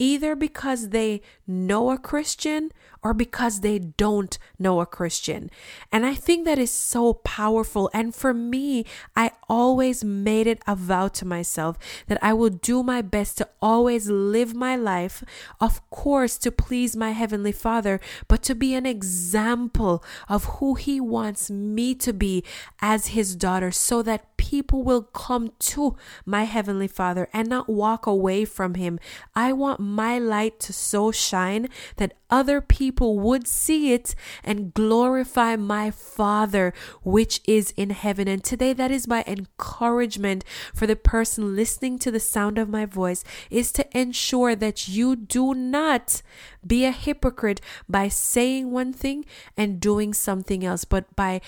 either 0.00 0.34
because 0.34 0.88
they 0.88 1.20
know 1.46 1.90
a 1.90 1.98
Christian 1.98 2.72
or 3.02 3.14
because 3.14 3.60
they 3.60 3.78
don't 3.78 4.38
know 4.58 4.80
a 4.80 4.86
Christian. 4.86 5.50
And 5.92 6.04
I 6.04 6.14
think 6.14 6.44
that 6.44 6.58
is 6.58 6.70
so 6.70 7.14
powerful. 7.14 7.90
And 7.94 8.14
for 8.14 8.34
me, 8.34 8.84
I 9.14 9.32
always 9.48 10.02
made 10.02 10.46
it 10.46 10.62
a 10.66 10.74
vow 10.74 11.08
to 11.08 11.24
myself 11.24 11.78
that 12.08 12.18
I 12.22 12.32
will 12.32 12.50
do 12.50 12.82
my 12.82 13.02
best 13.02 13.38
to 13.38 13.48
always 13.62 14.10
live 14.10 14.54
my 14.54 14.76
life, 14.76 15.22
of 15.60 15.88
course, 15.90 16.36
to 16.38 16.50
please 16.50 16.96
my 16.96 17.10
Heavenly 17.10 17.52
Father, 17.52 18.00
but 18.28 18.42
to 18.42 18.54
be 18.54 18.74
an 18.74 18.86
example 18.86 20.02
of 20.28 20.44
who 20.44 20.74
He 20.74 21.00
wants 21.00 21.50
me 21.50 21.94
to 21.96 22.12
be 22.12 22.44
as 22.80 23.08
His 23.08 23.36
daughter 23.36 23.70
so 23.70 24.02
that 24.02 24.36
people 24.36 24.82
will 24.82 25.02
come 25.02 25.52
to 25.58 25.96
my 26.24 26.44
Heavenly 26.44 26.88
Father 26.88 27.28
and 27.32 27.48
not 27.48 27.68
walk 27.68 28.06
away 28.06 28.44
from 28.44 28.74
Him. 28.74 28.98
I 29.34 29.52
want 29.52 29.80
my 29.94 30.18
light 30.18 30.60
to 30.60 30.72
so 30.72 31.10
shine 31.10 31.68
that 31.96 32.14
other 32.30 32.60
people 32.60 33.18
would 33.18 33.46
see 33.46 33.92
it 33.92 34.14
and 34.44 34.72
glorify 34.72 35.56
my 35.56 35.90
Father 35.90 36.72
which 37.02 37.40
is 37.46 37.72
in 37.76 37.90
heaven. 37.90 38.28
And 38.28 38.42
today, 38.42 38.72
that 38.72 38.90
is 38.90 39.08
my 39.08 39.24
encouragement 39.26 40.44
for 40.74 40.86
the 40.86 40.96
person 40.96 41.56
listening 41.56 41.98
to 42.00 42.10
the 42.10 42.20
sound 42.20 42.58
of 42.58 42.68
my 42.68 42.86
voice 42.86 43.24
is 43.50 43.72
to 43.72 43.98
ensure 43.98 44.54
that 44.54 44.88
you 44.88 45.16
do 45.16 45.54
not 45.54 46.22
be 46.66 46.84
a 46.84 46.92
hypocrite 46.92 47.60
by 47.88 48.08
saying 48.08 48.70
one 48.70 48.92
thing 48.92 49.24
and 49.56 49.80
doing 49.80 50.14
something 50.14 50.64
else, 50.64 50.84
but 50.84 51.14
by 51.16 51.40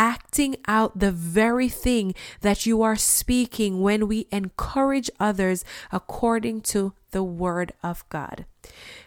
acting 0.00 0.56
out 0.66 0.98
the 0.98 1.12
very 1.12 1.68
thing 1.68 2.14
that 2.40 2.64
you 2.64 2.80
are 2.80 2.96
speaking 2.96 3.82
when 3.82 4.08
we 4.08 4.26
encourage 4.32 5.10
others 5.20 5.62
according 5.92 6.62
to 6.62 6.94
the 7.10 7.22
Word 7.22 7.74
of 7.82 8.08
God. 8.08 8.46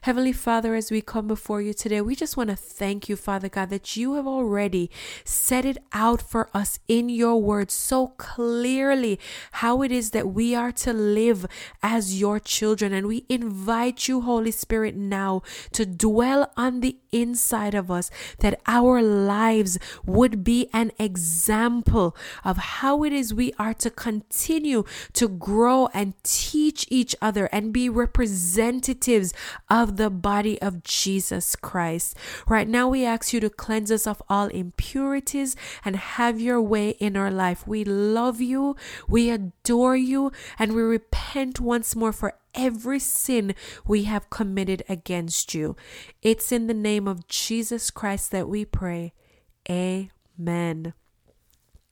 Heavenly 0.01 0.33
Father, 0.33 0.75
as 0.75 0.91
we 0.91 1.01
come 1.01 1.27
before 1.27 1.61
you 1.61 1.73
today, 1.73 2.01
we 2.01 2.15
just 2.15 2.35
want 2.35 2.49
to 2.49 2.55
thank 2.55 3.07
you, 3.07 3.15
Father 3.15 3.49
God, 3.49 3.69
that 3.69 3.95
you 3.95 4.15
have 4.15 4.27
already 4.27 4.91
set 5.23 5.65
it 5.65 5.77
out 5.93 6.21
for 6.21 6.49
us 6.53 6.79
in 6.87 7.09
your 7.09 7.41
word 7.41 7.71
so 7.71 8.07
clearly 8.17 9.19
how 9.53 9.81
it 9.81 9.91
is 9.91 10.11
that 10.11 10.29
we 10.29 10.53
are 10.53 10.71
to 10.71 10.91
live 10.91 11.45
as 11.81 12.19
your 12.19 12.39
children. 12.39 12.93
And 12.93 13.07
we 13.07 13.25
invite 13.29 14.07
you, 14.07 14.21
Holy 14.21 14.51
Spirit, 14.51 14.95
now 14.95 15.41
to 15.71 15.85
dwell 15.85 16.51
on 16.57 16.81
the 16.81 16.97
inside 17.11 17.75
of 17.75 17.89
us, 17.89 18.09
that 18.39 18.59
our 18.67 19.01
lives 19.01 19.79
would 20.05 20.43
be 20.43 20.69
an 20.73 20.91
example 20.99 22.15
of 22.43 22.57
how 22.57 23.03
it 23.03 23.13
is 23.13 23.33
we 23.33 23.53
are 23.57 23.73
to 23.75 23.89
continue 23.89 24.83
to 25.13 25.27
grow 25.27 25.87
and 25.93 26.13
teach 26.23 26.85
each 26.89 27.15
other 27.21 27.45
and 27.51 27.71
be 27.71 27.87
representatives 27.89 29.33
of 29.69 29.97
the 29.97 30.09
body 30.09 30.61
of 30.61 30.83
Jesus 30.83 31.55
Christ. 31.55 32.15
Right 32.47 32.67
now, 32.67 32.87
we 32.87 33.05
ask 33.05 33.33
you 33.33 33.39
to 33.39 33.49
cleanse 33.49 33.91
us 33.91 34.05
of 34.05 34.21
all 34.29 34.47
impurities 34.47 35.55
and 35.83 35.95
have 35.95 36.39
your 36.39 36.61
way 36.61 36.89
in 36.99 37.17
our 37.17 37.31
life. 37.31 37.67
We 37.67 37.83
love 37.83 38.41
you, 38.41 38.75
we 39.07 39.29
adore 39.29 39.95
you, 39.95 40.31
and 40.59 40.73
we 40.73 40.81
repent 40.81 41.59
once 41.59 41.95
more 41.95 42.13
for 42.13 42.33
every 42.53 42.99
sin 42.99 43.55
we 43.85 44.03
have 44.03 44.29
committed 44.29 44.83
against 44.87 45.53
you. 45.53 45.75
It's 46.21 46.51
in 46.51 46.67
the 46.67 46.73
name 46.73 47.07
of 47.07 47.27
Jesus 47.27 47.89
Christ 47.89 48.31
that 48.31 48.47
we 48.47 48.65
pray. 48.65 49.13
Amen. 49.69 50.93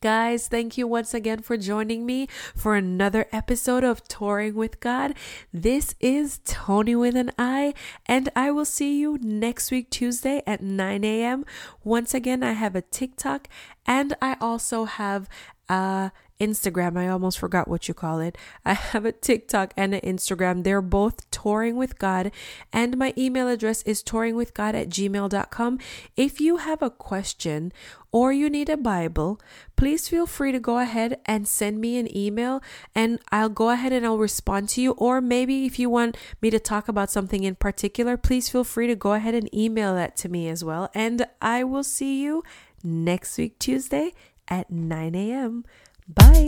Guys, 0.02 0.48
thank 0.48 0.76
you 0.76 0.88
once 0.88 1.14
again 1.14 1.42
for 1.42 1.56
joining 1.56 2.04
me 2.04 2.26
for 2.56 2.74
another 2.74 3.26
episode 3.30 3.84
of 3.84 4.02
Touring 4.08 4.56
with 4.56 4.80
God. 4.80 5.14
This 5.52 5.94
is 6.00 6.40
Toni 6.44 6.96
with 6.96 7.14
an 7.14 7.30
I, 7.38 7.72
and 8.06 8.28
I 8.34 8.50
will 8.50 8.64
see 8.64 8.98
you 8.98 9.16
next 9.22 9.70
week, 9.70 9.90
Tuesday 9.90 10.42
at 10.44 10.60
9 10.60 11.04
a.m. 11.04 11.44
Once 11.84 12.14
again, 12.14 12.42
I 12.42 12.50
have 12.50 12.74
a 12.74 12.82
TikTok 12.82 13.46
and 13.86 14.16
I 14.20 14.36
also 14.40 14.86
have 14.86 15.28
a 15.68 16.10
Instagram. 16.42 16.98
I 16.98 17.06
almost 17.06 17.38
forgot 17.38 17.68
what 17.68 17.86
you 17.86 17.94
call 17.94 18.18
it. 18.18 18.36
I 18.64 18.72
have 18.74 19.04
a 19.04 19.12
TikTok 19.12 19.72
and 19.76 19.94
an 19.94 20.00
Instagram. 20.00 20.64
They're 20.64 20.82
both 20.82 21.30
touring 21.30 21.76
with 21.76 22.00
God. 22.00 22.32
And 22.72 22.98
my 22.98 23.14
email 23.16 23.48
address 23.48 23.82
is 23.82 24.02
touringwithgod 24.02 24.74
at 24.74 24.88
gmail.com. 24.88 25.78
If 26.16 26.40
you 26.40 26.56
have 26.56 26.82
a 26.82 26.90
question 26.90 27.72
or 28.10 28.32
you 28.32 28.50
need 28.50 28.68
a 28.68 28.76
Bible, 28.76 29.40
please 29.76 30.08
feel 30.08 30.26
free 30.26 30.50
to 30.50 30.58
go 30.58 30.78
ahead 30.78 31.20
and 31.24 31.46
send 31.46 31.80
me 31.80 31.96
an 31.96 32.14
email 32.14 32.60
and 32.92 33.20
I'll 33.30 33.48
go 33.48 33.70
ahead 33.70 33.92
and 33.92 34.04
I'll 34.04 34.18
respond 34.18 34.68
to 34.70 34.82
you. 34.82 34.92
Or 34.92 35.20
maybe 35.20 35.64
if 35.64 35.78
you 35.78 35.88
want 35.88 36.16
me 36.42 36.50
to 36.50 36.58
talk 36.58 36.88
about 36.88 37.10
something 37.10 37.44
in 37.44 37.54
particular, 37.54 38.16
please 38.16 38.48
feel 38.50 38.64
free 38.64 38.88
to 38.88 38.96
go 38.96 39.12
ahead 39.12 39.34
and 39.34 39.52
email 39.54 39.94
that 39.94 40.16
to 40.16 40.28
me 40.28 40.48
as 40.48 40.64
well. 40.64 40.90
And 40.92 41.24
I 41.40 41.62
will 41.62 41.84
see 41.84 42.20
you 42.20 42.42
next 42.82 43.38
week, 43.38 43.58
Tuesday 43.58 44.12
at 44.48 44.70
9 44.70 45.14
a.m. 45.14 45.64
Bye. 46.08 46.44